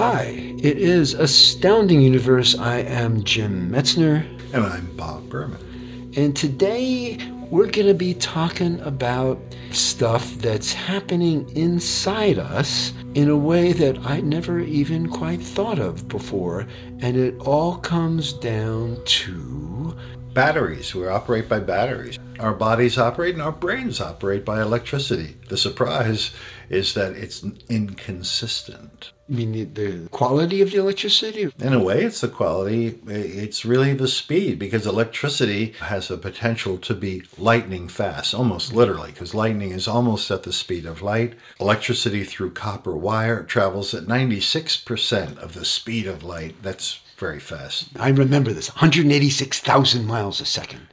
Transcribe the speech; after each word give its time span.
Hi, 0.00 0.54
it 0.56 0.78
is 0.78 1.12
Astounding 1.12 2.00
Universe. 2.00 2.56
I 2.56 2.78
am 2.78 3.22
Jim 3.22 3.70
Metzner. 3.70 4.24
And 4.54 4.64
I'm 4.64 4.96
Bob 4.96 5.28
Berman. 5.28 6.14
And 6.16 6.34
today 6.34 7.18
we're 7.50 7.66
going 7.66 7.86
to 7.86 7.92
be 7.92 8.14
talking 8.14 8.80
about 8.80 9.38
stuff 9.72 10.26
that's 10.36 10.72
happening 10.72 11.54
inside 11.54 12.38
us 12.38 12.94
in 13.12 13.28
a 13.28 13.36
way 13.36 13.74
that 13.74 13.98
I 13.98 14.22
never 14.22 14.60
even 14.60 15.06
quite 15.06 15.42
thought 15.42 15.78
of 15.78 16.08
before. 16.08 16.66
And 17.00 17.18
it 17.18 17.38
all 17.40 17.76
comes 17.76 18.32
down 18.32 19.04
to 19.04 19.94
batteries. 20.32 20.94
We 20.94 21.08
operate 21.08 21.46
by 21.46 21.60
batteries. 21.60 22.18
Our 22.38 22.54
bodies 22.54 22.96
operate 22.96 23.34
and 23.34 23.42
our 23.42 23.52
brains 23.52 24.00
operate 24.00 24.46
by 24.46 24.62
electricity. 24.62 25.36
The 25.50 25.58
surprise 25.58 26.30
is 26.70 26.94
that 26.94 27.12
it's 27.12 27.44
inconsistent. 27.68 29.12
I 29.30 29.34
mean, 29.34 29.74
the 29.74 30.08
quality 30.10 30.60
of 30.60 30.72
the 30.72 30.78
electricity? 30.78 31.52
In 31.60 31.72
a 31.72 31.82
way, 31.82 32.02
it's 32.02 32.20
the 32.20 32.28
quality. 32.28 32.98
It's 33.06 33.64
really 33.64 33.94
the 33.94 34.08
speed 34.08 34.58
because 34.58 34.86
electricity 34.86 35.74
has 35.78 36.08
the 36.08 36.18
potential 36.18 36.78
to 36.78 36.94
be 36.94 37.22
lightning 37.38 37.86
fast, 37.86 38.34
almost 38.34 38.72
literally, 38.72 39.12
because 39.12 39.32
lightning 39.32 39.70
is 39.70 39.86
almost 39.86 40.30
at 40.32 40.42
the 40.42 40.52
speed 40.52 40.84
of 40.84 41.00
light. 41.00 41.34
Electricity 41.60 42.24
through 42.24 42.50
copper 42.52 42.96
wire 42.96 43.44
travels 43.44 43.94
at 43.94 44.04
96% 44.04 45.38
of 45.38 45.54
the 45.54 45.64
speed 45.64 46.08
of 46.08 46.24
light. 46.24 46.60
That's 46.62 46.98
very 47.16 47.38
fast. 47.38 47.90
I 48.00 48.08
remember 48.08 48.52
this 48.52 48.70
186,000 48.70 50.06
miles 50.06 50.40
a 50.40 50.44
second. 50.44 50.88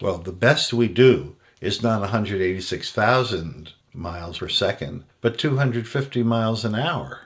Well, 0.00 0.18
the 0.18 0.32
best 0.32 0.72
we 0.72 0.88
do 0.88 1.36
is 1.60 1.80
not 1.80 2.00
186,000 2.00 3.72
miles 3.94 4.38
per 4.38 4.48
second, 4.48 5.04
but 5.20 5.38
250 5.38 6.24
miles 6.24 6.64
an 6.64 6.74
hour, 6.74 7.20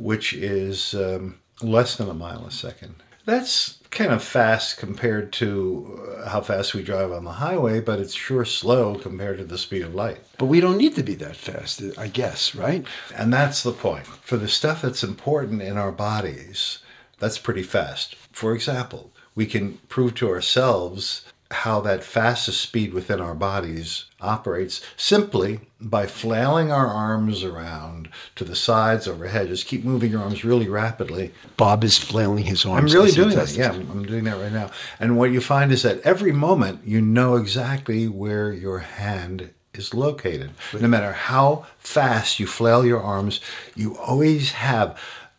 which 0.00 0.32
is 0.32 0.94
um, 0.94 1.38
less 1.60 1.96
than 1.96 2.08
a 2.08 2.14
mile 2.14 2.46
a 2.46 2.50
second. 2.50 2.94
That's 3.26 3.78
kind 3.90 4.12
of 4.12 4.24
fast 4.24 4.78
compared 4.78 5.30
to 5.34 6.16
uh, 6.16 6.28
how 6.30 6.40
fast 6.40 6.72
we 6.72 6.82
drive 6.82 7.12
on 7.12 7.24
the 7.24 7.32
highway, 7.32 7.80
but 7.80 8.00
it's 8.00 8.14
sure 8.14 8.46
slow 8.46 8.94
compared 8.94 9.38
to 9.38 9.44
the 9.44 9.58
speed 9.58 9.82
of 9.82 9.94
light. 9.94 10.20
But 10.38 10.46
we 10.46 10.60
don't 10.60 10.78
need 10.78 10.96
to 10.96 11.02
be 11.02 11.16
that 11.16 11.36
fast, 11.36 11.82
I 11.98 12.08
guess, 12.08 12.54
right? 12.54 12.86
And 13.14 13.30
that's 13.30 13.62
the 13.62 13.72
point. 13.72 14.06
For 14.06 14.38
the 14.38 14.48
stuff 14.48 14.80
that's 14.80 15.04
important 15.04 15.60
in 15.60 15.76
our 15.76 15.92
bodies, 15.92 16.78
that's 17.18 17.38
pretty 17.38 17.62
fast. 17.62 18.16
For 18.32 18.54
example, 18.54 19.12
we 19.34 19.44
can 19.44 19.74
prove 19.88 20.14
to 20.16 20.30
ourselves 20.30 21.26
how 21.50 21.80
that 21.80 22.04
fastest 22.04 22.60
speed 22.60 22.94
within 22.94 23.20
our 23.20 23.34
bodies 23.34 24.04
operates 24.20 24.80
simply 24.96 25.60
by 25.80 26.06
flailing 26.06 26.70
our 26.70 26.86
arms 26.86 27.42
around 27.42 28.08
to 28.36 28.44
the 28.44 28.54
sides 28.54 29.08
overhead. 29.08 29.48
Just 29.48 29.66
keep 29.66 29.84
moving 29.84 30.12
your 30.12 30.22
arms 30.22 30.44
really 30.44 30.68
rapidly. 30.68 31.32
Bob 31.56 31.82
is 31.82 31.98
flailing 31.98 32.44
his 32.44 32.64
arms. 32.64 32.94
I'm 32.94 33.00
really 33.00 33.12
doing 33.12 33.30
that. 33.30 33.50
Yeah, 33.50 33.72
I'm 33.72 34.04
doing 34.04 34.24
that 34.24 34.38
right 34.40 34.52
now. 34.52 34.70
And 35.00 35.18
what 35.18 35.32
you 35.32 35.40
find 35.40 35.72
is 35.72 35.82
that 35.82 36.00
every 36.02 36.32
moment 36.32 36.82
you 36.84 37.00
know 37.00 37.34
exactly 37.34 38.06
where 38.06 38.52
your 38.52 38.78
hand 38.78 39.50
is 39.74 39.92
located. 39.92 40.50
No 40.78 40.88
matter 40.88 41.12
how 41.12 41.66
fast 41.78 42.38
you 42.38 42.46
flail 42.46 42.84
your 42.84 43.02
arms, 43.02 43.40
you 43.74 43.96
always 43.98 44.52
have 44.52 44.98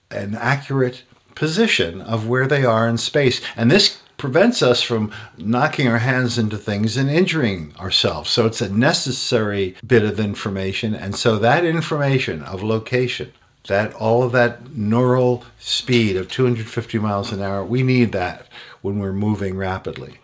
an 0.10 0.36
accurate 0.36 1.04
position 1.36 2.02
of 2.02 2.28
where 2.28 2.48
they 2.48 2.66
are 2.66 2.88
in 2.88 2.98
space. 2.98 3.42
And 3.56 3.72
this 3.72 4.01
prevents 4.22 4.62
us 4.62 4.84
from 4.84 5.12
knocking 5.36 5.88
our 5.88 5.98
hands 5.98 6.38
into 6.38 6.56
things 6.56 6.96
and 6.96 7.10
injuring 7.10 7.74
ourselves. 7.80 8.30
So 8.30 8.46
it's 8.46 8.62
a 8.62 8.72
necessary 8.72 9.76
bit 9.86 10.04
of 10.04 10.20
information. 10.20 10.94
And 10.94 11.16
so 11.16 11.40
that 11.40 11.66
information 11.66 12.44
of 12.44 12.62
location, 12.62 13.34
that 13.68 13.96
all 13.96 14.22
of 14.22 14.32
that 14.34 14.76
neural 14.78 15.44
speed 15.58 16.18
of 16.18 16.30
250 16.30 17.00
miles 17.00 17.32
an 17.32 17.42
hour, 17.42 17.66
we 17.66 17.82
need 17.82 18.12
that 18.12 18.46
when 18.84 19.00
we're 19.00 19.12
moving 19.12 19.58
rapidly. 19.58 20.20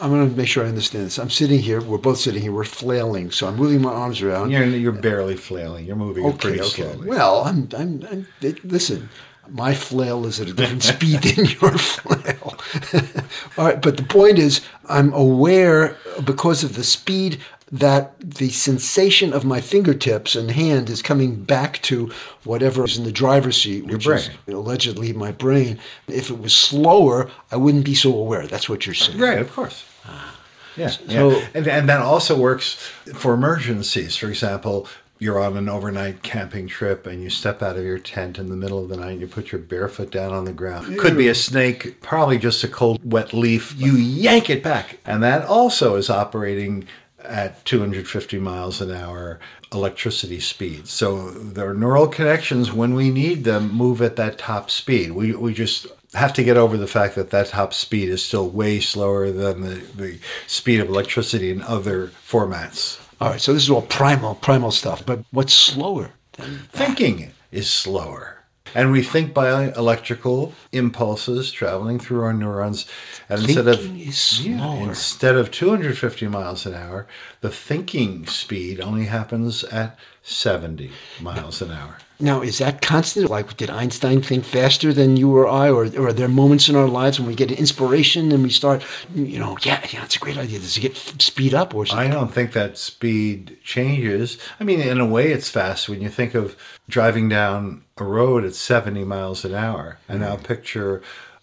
I'm 0.00 0.10
going 0.10 0.30
to 0.30 0.36
make 0.36 0.46
sure 0.46 0.64
I 0.64 0.68
understand 0.68 1.06
this. 1.06 1.18
I'm 1.18 1.28
sitting 1.28 1.58
here. 1.58 1.80
We're 1.80 1.98
both 1.98 2.18
sitting 2.18 2.42
here. 2.42 2.52
We're 2.52 2.62
flailing. 2.62 3.32
So 3.32 3.48
I'm 3.48 3.56
moving 3.56 3.82
my 3.82 3.92
arms 3.92 4.22
around. 4.22 4.52
You're, 4.52 4.64
you're 4.64 4.92
barely 4.92 5.36
flailing. 5.36 5.84
You're 5.84 5.96
moving 5.96 6.24
okay, 6.26 6.38
pretty 6.38 6.60
okay. 6.60 6.82
slowly. 6.82 7.08
Well, 7.08 7.42
I'm, 7.42 7.68
I'm, 7.76 8.06
I'm, 8.08 8.26
listen, 8.62 9.08
my 9.48 9.74
flail 9.74 10.26
is 10.26 10.40
at 10.40 10.48
a 10.48 10.54
different 10.54 10.82
speed 10.94 11.22
than 11.22 11.44
your 11.46 11.76
flail. 11.78 12.41
All 13.58 13.66
right, 13.66 13.80
but 13.80 13.96
the 13.96 14.02
point 14.02 14.38
is, 14.38 14.60
I'm 14.88 15.12
aware 15.12 15.96
because 16.24 16.64
of 16.64 16.74
the 16.74 16.84
speed 16.84 17.38
that 17.70 18.14
the 18.20 18.50
sensation 18.50 19.32
of 19.32 19.46
my 19.46 19.60
fingertips 19.60 20.36
and 20.36 20.50
hand 20.50 20.90
is 20.90 21.00
coming 21.00 21.42
back 21.42 21.80
to 21.82 22.12
whatever 22.44 22.84
is 22.84 22.98
in 22.98 23.04
the 23.04 23.12
driver's 23.12 23.62
seat, 23.62 23.86
which 23.86 24.06
is 24.06 24.28
allegedly 24.46 25.14
my 25.14 25.32
brain. 25.32 25.78
If 26.06 26.30
it 26.30 26.38
was 26.38 26.54
slower, 26.54 27.30
I 27.50 27.56
wouldn't 27.56 27.86
be 27.86 27.94
so 27.94 28.14
aware. 28.14 28.46
That's 28.46 28.68
what 28.68 28.84
you're 28.84 28.94
saying. 28.94 29.18
Right, 29.18 29.38
of 29.38 29.50
course. 29.52 29.84
Ah. 30.04 30.38
Yeah, 30.76 30.88
so, 30.88 31.30
yeah. 31.30 31.46
And, 31.54 31.66
and 31.66 31.88
that 31.88 32.00
also 32.00 32.38
works 32.38 32.74
for 33.14 33.34
emergencies. 33.34 34.16
For 34.16 34.28
example, 34.28 34.86
you're 35.22 35.38
on 35.38 35.56
an 35.56 35.68
overnight 35.68 36.20
camping 36.24 36.66
trip 36.66 37.06
and 37.06 37.22
you 37.22 37.30
step 37.30 37.62
out 37.62 37.76
of 37.76 37.84
your 37.84 37.98
tent 37.98 38.40
in 38.40 38.48
the 38.48 38.56
middle 38.56 38.82
of 38.82 38.88
the 38.88 38.96
night 38.96 39.12
and 39.12 39.20
you 39.20 39.26
put 39.28 39.52
your 39.52 39.60
barefoot 39.60 40.10
down 40.10 40.32
on 40.32 40.44
the 40.44 40.52
ground. 40.52 40.98
Could 40.98 41.16
be 41.16 41.28
a 41.28 41.34
snake, 41.34 42.00
probably 42.00 42.38
just 42.38 42.64
a 42.64 42.68
cold, 42.68 42.98
wet 43.08 43.32
leaf. 43.32 43.72
You 43.78 43.92
yank 43.92 44.50
it 44.50 44.64
back. 44.64 44.98
And 45.04 45.22
that 45.22 45.46
also 45.46 45.94
is 45.94 46.10
operating 46.10 46.88
at 47.20 47.64
250 47.64 48.40
miles 48.40 48.80
an 48.80 48.90
hour 48.90 49.38
electricity 49.72 50.40
speed. 50.40 50.88
So 50.88 51.30
their 51.30 51.72
neural 51.72 52.08
connections, 52.08 52.72
when 52.72 52.94
we 52.94 53.08
need 53.08 53.44
them, 53.44 53.72
move 53.72 54.02
at 54.02 54.16
that 54.16 54.38
top 54.38 54.70
speed. 54.70 55.12
We, 55.12 55.36
we 55.36 55.54
just 55.54 55.86
have 56.14 56.32
to 56.32 56.42
get 56.42 56.56
over 56.56 56.76
the 56.76 56.88
fact 56.88 57.14
that 57.14 57.30
that 57.30 57.46
top 57.46 57.72
speed 57.74 58.08
is 58.08 58.24
still 58.24 58.50
way 58.50 58.80
slower 58.80 59.30
than 59.30 59.60
the, 59.60 59.74
the 59.96 60.18
speed 60.48 60.80
of 60.80 60.88
electricity 60.88 61.52
in 61.52 61.62
other 61.62 62.08
formats. 62.26 63.01
All 63.22 63.30
right, 63.30 63.40
so 63.40 63.52
this 63.54 63.62
is 63.62 63.70
all 63.70 63.82
primal, 63.82 64.34
primal 64.34 64.72
stuff. 64.72 65.06
But 65.06 65.20
what's 65.30 65.54
slower? 65.54 66.10
Thinking 66.32 67.30
is 67.52 67.70
slower. 67.70 68.42
And 68.74 68.90
we 68.90 69.04
think 69.04 69.32
by 69.32 69.70
electrical 69.74 70.52
impulses 70.72 71.52
traveling 71.52 72.00
through 72.00 72.22
our 72.22 72.32
neurons. 72.32 72.84
And 73.28 73.38
thinking 73.38 73.58
instead 73.68 73.78
of 73.78 73.96
is 73.96 74.18
slower. 74.18 74.56
Yeah, 74.56 74.88
instead 74.88 75.36
of 75.36 75.52
250 75.52 76.26
miles 76.26 76.66
an 76.66 76.74
hour, 76.74 77.06
the 77.42 77.50
thinking 77.50 78.26
speed 78.26 78.80
only 78.80 79.04
happens 79.04 79.62
at 79.62 79.96
70 80.24 80.90
miles 81.20 81.62
an 81.62 81.70
hour. 81.70 81.98
Now, 82.22 82.40
is 82.40 82.58
that 82.58 82.80
constant? 82.80 83.28
Like, 83.28 83.56
did 83.56 83.68
Einstein 83.68 84.22
think 84.22 84.44
faster 84.44 84.92
than 84.92 85.16
you 85.16 85.36
or 85.36 85.48
I? 85.48 85.70
Or, 85.70 85.86
or 85.98 86.08
are 86.08 86.12
there 86.12 86.28
moments 86.28 86.68
in 86.68 86.76
our 86.76 86.86
lives 86.86 87.18
when 87.18 87.28
we 87.28 87.34
get 87.34 87.50
inspiration 87.50 88.30
and 88.30 88.44
we 88.44 88.50
start, 88.50 88.84
you 89.12 89.40
know, 89.40 89.58
yeah, 89.62 89.84
yeah, 89.92 90.04
it's 90.04 90.16
a 90.16 90.20
great 90.20 90.38
idea. 90.38 90.60
Does 90.60 90.78
it 90.78 90.82
get 90.82 90.96
speed 90.96 91.52
up? 91.52 91.74
Or 91.74 91.84
something? 91.84 92.10
I 92.10 92.14
don't 92.14 92.32
think 92.32 92.52
that 92.52 92.78
speed 92.78 93.58
changes. 93.64 94.38
I 94.60 94.64
mean, 94.64 94.80
in 94.80 95.00
a 95.00 95.06
way, 95.06 95.32
it's 95.32 95.50
fast 95.50 95.88
when 95.88 96.00
you 96.00 96.08
think 96.08 96.34
of 96.34 96.56
driving 96.88 97.28
down 97.28 97.82
a 97.98 98.04
road 98.04 98.44
at 98.44 98.54
70 98.54 99.02
miles 99.04 99.44
an 99.44 99.54
hour. 99.54 99.98
And 100.08 100.20
now 100.20 100.36
picture 100.36 101.02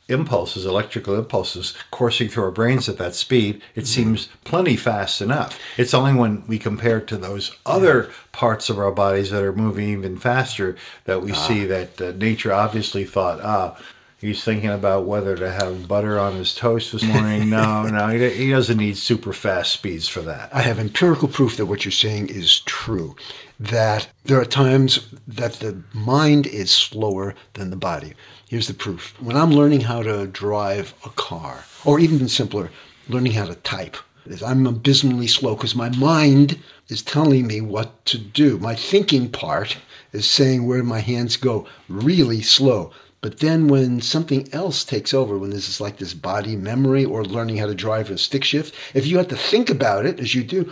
impulses, 0.10 0.66
electrical 0.66 1.18
impulses, 1.18 1.74
coursing 1.92 2.30
through 2.30 2.44
our 2.44 2.52
brains 2.52 2.90
at 2.90 2.98
that 2.98 3.16
speed, 3.16 3.62
it 3.76 3.82
mm-hmm. 3.82 3.86
seems 3.86 4.30
plenty 4.44 4.76
fast 4.76 5.22
enough. 5.22 5.60
It's 5.78 5.94
only 5.94 6.14
when 6.14 6.46
we 6.48 6.60
compare 6.60 6.98
it 6.98 7.08
to 7.08 7.18
those 7.18 7.56
other 7.66 8.10
parts 8.32 8.70
of 8.70 8.80
our 8.80 8.92
bodies 8.92 9.30
that 9.32 9.44
are 9.44 9.54
moving 9.54 9.90
even 9.90 10.18
faster 10.18 10.76
that 11.06 11.22
we 11.22 11.32
ah. 11.32 11.36
see 11.36 11.66
that 11.66 12.02
uh, 12.02 12.12
nature 12.12 12.54
obviously 12.54 13.06
thought, 13.06 13.40
ah, 13.42 13.78
He's 14.20 14.44
thinking 14.44 14.70
about 14.70 15.06
whether 15.06 15.38
to 15.38 15.50
have 15.50 15.88
butter 15.88 16.20
on 16.20 16.36
his 16.36 16.54
toast 16.54 16.92
this 16.92 17.04
morning. 17.04 17.50
No, 17.50 17.84
no, 17.84 18.08
he, 18.10 18.30
he 18.30 18.52
doesn't 18.52 18.78
need 18.78 18.98
super 18.98 19.32
fast 19.32 19.72
speeds 19.72 20.10
for 20.10 20.20
that. 20.22 20.54
I 20.54 20.62
have 20.62 20.78
empirical 20.78 21.30
proof 21.30 21.56
that 21.56 21.68
what 21.68 21.86
you're 21.86 21.92
saying 21.92 22.28
is 22.28 22.60
true. 22.62 23.16
That 23.60 24.08
there 24.24 24.40
are 24.40 24.46
times 24.46 25.14
that 25.28 25.54
the 25.56 25.84
mind 25.94 26.48
is 26.48 26.72
slower 26.72 27.36
than 27.56 27.70
the 27.70 27.76
body. 27.76 28.14
Here's 28.48 28.68
the 28.68 28.74
proof. 28.74 29.14
When 29.20 29.36
I'm 29.36 29.52
learning 29.52 29.82
how 29.82 30.02
to 30.02 30.28
drive 30.28 30.94
a 31.06 31.10
car, 31.10 31.66
or 31.84 32.00
even 32.00 32.30
simpler, 32.30 32.72
learning 33.10 33.34
how 33.34 33.46
to 33.46 33.56
type, 33.56 33.98
I'm 34.46 34.66
abysmally 34.66 35.28
slow 35.28 35.56
because 35.56 35.76
my 35.76 35.90
mind 35.90 36.60
is 36.88 37.02
telling 37.02 37.48
me 37.48 37.62
what 37.62 38.06
to 38.06 38.18
do. 38.18 38.58
My 38.60 38.76
thinking 38.76 39.30
part 39.30 39.78
is 40.14 40.30
saying 40.30 40.66
where 40.66 40.84
my 40.84 41.00
hands 41.00 41.36
go 41.36 41.68
really 41.88 42.42
slow. 42.42 42.92
But 43.22 43.40
then 43.40 43.68
when 43.68 44.00
something 44.00 44.48
else 44.54 44.86
takes 44.86 45.14
over, 45.14 45.38
when 45.38 45.50
this 45.50 45.68
is 45.68 45.82
like 45.82 45.98
this 45.98 46.14
body 46.14 46.56
memory 46.56 47.04
or 47.04 47.26
learning 47.26 47.58
how 47.58 47.66
to 47.66 47.76
drive 47.76 48.10
a 48.10 48.18
stick 48.18 48.44
shift, 48.44 48.74
if 48.94 49.06
you 49.06 49.18
have 49.18 49.28
to 49.30 49.36
think 49.36 49.70
about 49.70 50.06
it 50.06 50.20
as 50.20 50.34
you 50.34 50.44
do, 50.44 50.72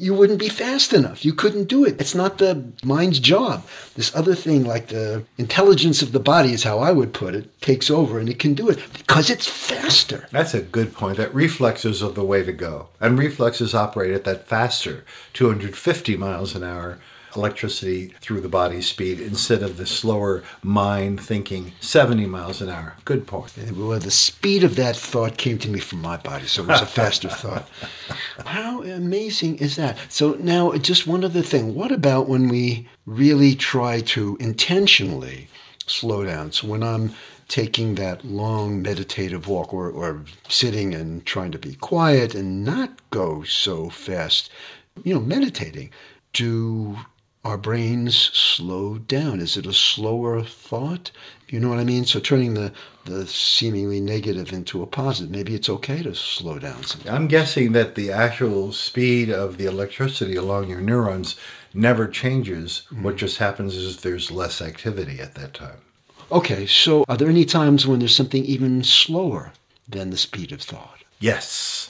you 0.00 0.14
wouldn't 0.14 0.38
be 0.38 0.48
fast 0.48 0.94
enough. 0.94 1.26
You 1.26 1.34
couldn't 1.34 1.68
do 1.68 1.84
it. 1.84 2.00
It's 2.00 2.14
not 2.14 2.38
the 2.38 2.64
mind's 2.82 3.20
job. 3.20 3.66
This 3.96 4.14
other 4.16 4.34
thing, 4.34 4.64
like 4.64 4.88
the 4.88 5.24
intelligence 5.36 6.00
of 6.00 6.12
the 6.12 6.18
body, 6.18 6.54
is 6.54 6.62
how 6.62 6.78
I 6.78 6.90
would 6.90 7.12
put 7.12 7.34
it, 7.34 7.60
takes 7.60 7.90
over 7.90 8.18
and 8.18 8.26
it 8.26 8.38
can 8.38 8.54
do 8.54 8.70
it 8.70 8.78
because 8.94 9.28
it's 9.28 9.46
faster. 9.46 10.26
That's 10.30 10.54
a 10.54 10.62
good 10.62 10.94
point. 10.94 11.18
That 11.18 11.34
reflexes 11.34 12.02
are 12.02 12.12
the 12.12 12.24
way 12.24 12.42
to 12.42 12.52
go. 12.52 12.88
And 12.98 13.18
reflexes 13.18 13.74
operate 13.74 14.12
at 14.12 14.24
that 14.24 14.48
faster, 14.48 15.04
250 15.34 16.16
miles 16.16 16.54
an 16.54 16.64
hour 16.64 16.98
electricity 17.36 18.14
through 18.20 18.40
the 18.40 18.48
body 18.48 18.80
speed 18.82 19.20
instead 19.20 19.62
of 19.62 19.76
the 19.76 19.86
slower 19.86 20.42
mind 20.62 21.20
thinking 21.20 21.72
70 21.80 22.26
miles 22.26 22.60
an 22.60 22.68
hour. 22.68 22.96
Good 23.04 23.26
point. 23.26 23.52
Uh, 23.58 23.72
well, 23.74 23.98
the 23.98 24.10
speed 24.10 24.64
of 24.64 24.76
that 24.76 24.96
thought 24.96 25.36
came 25.36 25.58
to 25.58 25.68
me 25.68 25.80
from 25.80 26.02
my 26.02 26.16
body, 26.16 26.46
so 26.46 26.62
it 26.62 26.68
was 26.68 26.80
a 26.80 26.86
faster 27.00 27.28
thought. 27.28 27.68
How 28.44 28.82
amazing 28.82 29.58
is 29.58 29.76
that? 29.76 29.98
So 30.08 30.32
now, 30.40 30.72
just 30.72 31.06
one 31.06 31.24
other 31.24 31.42
thing. 31.42 31.74
What 31.74 31.92
about 31.92 32.28
when 32.28 32.48
we 32.48 32.88
really 33.06 33.54
try 33.54 34.00
to 34.00 34.36
intentionally 34.40 35.48
slow 35.86 36.24
down? 36.24 36.52
So 36.52 36.66
when 36.66 36.82
I'm 36.82 37.14
taking 37.50 37.96
that 37.96 38.24
long 38.24 38.80
meditative 38.80 39.48
walk 39.48 39.74
or, 39.74 39.90
or 39.90 40.24
sitting 40.48 40.94
and 40.94 41.26
trying 41.26 41.50
to 41.50 41.58
be 41.58 41.74
quiet 41.74 42.32
and 42.34 42.64
not 42.64 42.90
go 43.10 43.42
so 43.42 43.90
fast, 43.90 44.50
you 45.02 45.12
know, 45.12 45.20
meditating, 45.20 45.90
do 46.32 46.96
our 47.44 47.56
brains 47.56 48.16
slow 48.16 48.98
down? 48.98 49.40
Is 49.40 49.56
it 49.56 49.66
a 49.66 49.72
slower 49.72 50.42
thought? 50.42 51.10
You 51.48 51.58
know 51.58 51.68
what 51.70 51.78
I 51.78 51.84
mean? 51.84 52.04
So 52.04 52.20
turning 52.20 52.54
the, 52.54 52.72
the 53.06 53.26
seemingly 53.26 54.00
negative 54.00 54.52
into 54.52 54.82
a 54.82 54.86
positive, 54.86 55.30
maybe 55.30 55.54
it's 55.54 55.68
okay 55.68 56.02
to 56.02 56.14
slow 56.14 56.58
down. 56.58 56.82
Sometimes. 56.84 57.10
I'm 57.10 57.28
guessing 57.28 57.72
that 57.72 57.94
the 57.94 58.12
actual 58.12 58.72
speed 58.72 59.30
of 59.30 59.56
the 59.56 59.66
electricity 59.66 60.36
along 60.36 60.68
your 60.68 60.80
neurons 60.80 61.36
never 61.72 62.06
changes. 62.06 62.82
Mm-hmm. 62.90 63.04
What 63.04 63.16
just 63.16 63.38
happens 63.38 63.74
is 63.74 63.98
there's 63.98 64.30
less 64.30 64.60
activity 64.60 65.20
at 65.20 65.34
that 65.34 65.54
time. 65.54 65.78
Okay, 66.30 66.66
so 66.66 67.04
are 67.08 67.16
there 67.16 67.28
any 67.28 67.44
times 67.44 67.86
when 67.86 67.98
there's 67.98 68.14
something 68.14 68.44
even 68.44 68.84
slower 68.84 69.52
than 69.88 70.10
the 70.10 70.16
speed 70.16 70.52
of 70.52 70.62
thought? 70.62 70.98
Yes, 71.18 71.89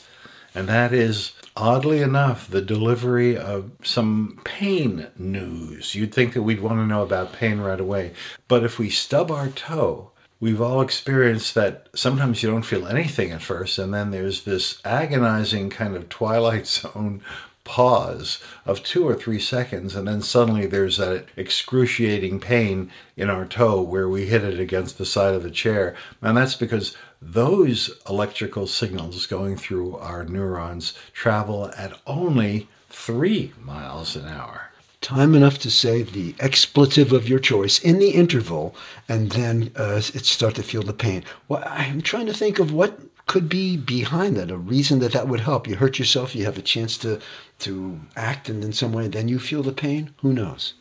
and 0.53 0.67
that 0.67 0.93
is 0.93 1.33
oddly 1.55 2.01
enough, 2.01 2.49
the 2.49 2.61
delivery 2.61 3.37
of 3.37 3.71
some 3.83 4.39
pain 4.43 5.07
news. 5.17 5.95
You'd 5.95 6.13
think 6.13 6.33
that 6.33 6.43
we'd 6.43 6.61
want 6.61 6.79
to 6.79 6.85
know 6.85 7.03
about 7.03 7.33
pain 7.33 7.59
right 7.59 7.79
away. 7.79 8.13
But 8.47 8.63
if 8.63 8.79
we 8.79 8.89
stub 8.89 9.31
our 9.31 9.49
toe, 9.49 10.11
we've 10.39 10.61
all 10.61 10.81
experienced 10.81 11.55
that 11.55 11.87
sometimes 11.93 12.41
you 12.41 12.49
don't 12.49 12.63
feel 12.63 12.87
anything 12.87 13.31
at 13.31 13.41
first, 13.41 13.77
and 13.77 13.93
then 13.93 14.11
there's 14.11 14.43
this 14.43 14.81
agonizing 14.83 15.69
kind 15.69 15.95
of 15.95 16.09
twilight 16.09 16.67
zone 16.67 17.21
pause 17.63 18.39
of 18.65 18.83
two 18.83 19.07
or 19.07 19.13
three 19.15 19.39
seconds, 19.39 19.95
and 19.95 20.07
then 20.07 20.21
suddenly 20.21 20.65
there's 20.65 20.97
that 20.97 21.25
excruciating 21.37 22.39
pain 22.39 22.91
in 23.15 23.29
our 23.29 23.45
toe 23.45 23.81
where 23.81 24.09
we 24.09 24.25
hit 24.25 24.43
it 24.43 24.59
against 24.59 24.97
the 24.97 25.05
side 25.05 25.35
of 25.35 25.43
the 25.43 25.51
chair. 25.51 25.95
And 26.21 26.35
that's 26.35 26.55
because 26.55 26.97
those 27.21 27.91
electrical 28.09 28.65
signals 28.65 29.27
going 29.27 29.55
through 29.55 29.95
our 29.97 30.23
neurons 30.25 30.93
travel 31.13 31.71
at 31.77 31.99
only 32.07 32.67
three 32.89 33.53
miles 33.61 34.15
an 34.15 34.27
hour. 34.27 34.69
Time 35.01 35.33
enough 35.33 35.57
to 35.59 35.71
say 35.71 36.03
the 36.03 36.35
expletive 36.39 37.11
of 37.11 37.27
your 37.27 37.39
choice 37.39 37.79
in 37.79 37.99
the 37.99 38.09
interval, 38.09 38.75
and 39.09 39.31
then 39.31 39.71
uh, 39.75 40.01
it 40.13 40.25
start 40.25 40.55
to 40.55 40.63
feel 40.63 40.83
the 40.83 40.93
pain. 40.93 41.23
Well, 41.47 41.63
I'm 41.65 42.01
trying 42.01 42.27
to 42.27 42.33
think 42.33 42.59
of 42.59 42.71
what 42.71 42.99
could 43.27 43.49
be 43.49 43.77
behind 43.77 44.35
that, 44.37 44.51
a 44.51 44.57
reason 44.57 44.99
that 44.99 45.13
that 45.13 45.27
would 45.27 45.39
help. 45.39 45.67
You 45.67 45.75
hurt 45.75 45.97
yourself, 45.97 46.35
you 46.35 46.45
have 46.45 46.57
a 46.57 46.61
chance 46.63 46.97
to 46.97 47.19
to 47.59 47.99
act, 48.15 48.49
and 48.49 48.63
in 48.63 48.73
some 48.73 48.93
way, 48.93 49.07
then 49.07 49.27
you 49.27 49.39
feel 49.39 49.63
the 49.63 49.71
pain. 49.71 50.13
Who 50.21 50.33
knows? 50.33 50.73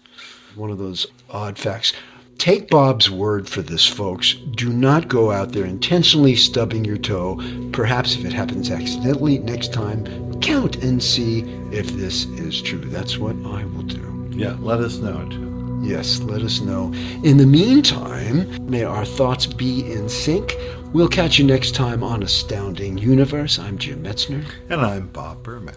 One 0.55 0.71
of 0.71 0.79
those 0.79 1.07
odd 1.31 1.59
facts. 1.59 1.93
Take 2.41 2.71
Bob's 2.71 3.11
word 3.11 3.47
for 3.47 3.61
this, 3.61 3.87
folks. 3.87 4.33
Do 4.33 4.73
not 4.73 5.09
go 5.09 5.31
out 5.31 5.53
there 5.53 5.67
intentionally 5.67 6.37
stubbing 6.37 6.87
your 6.87 6.97
toe. 6.97 7.39
Perhaps 7.71 8.15
if 8.17 8.25
it 8.25 8.33
happens 8.33 8.71
accidentally 8.71 9.39
next 9.41 9.75
time, 9.75 10.41
count 10.41 10.77
and 10.77 11.03
see 11.03 11.41
if 11.71 11.89
this 11.89 12.25
is 12.25 12.63
true. 12.63 12.81
That's 12.81 13.19
what 13.19 13.37
I 13.45 13.67
will 13.67 13.83
do. 13.83 14.31
Yeah, 14.31 14.57
let 14.61 14.81
us 14.81 14.97
know 14.97 15.29
Yes, 15.83 16.21
let 16.21 16.41
us 16.41 16.63
know. 16.63 16.93
In 17.25 17.37
the 17.37 17.47
meantime, 17.47 18.67
may 18.67 18.85
our 18.85 19.05
thoughts 19.05 19.45
be 19.45 19.93
in 19.93 20.09
sync. 20.09 20.57
We'll 20.95 21.09
catch 21.09 21.39
you 21.39 21.45
next 21.45 21.75
time 21.75 22.03
on 22.03 22.23
Astounding 22.23 22.97
Universe. 22.97 23.59
I'm 23.59 23.77
Jim 23.77 24.03
Metzner. 24.03 24.45
And 24.71 24.81
I'm 24.81 25.09
Bob 25.09 25.43
Berman. 25.43 25.77